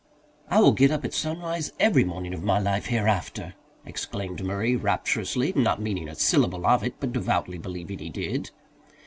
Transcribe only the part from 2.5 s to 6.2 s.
life hereafter," exclaimed Murray rapturously, not meaning a